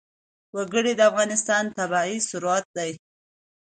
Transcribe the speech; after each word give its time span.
وګړي 0.55 0.93
د 0.97 1.01
افغانستان 1.09 1.63
طبعي 1.77 2.15
ثروت 2.29 2.65
دی. 2.77 2.91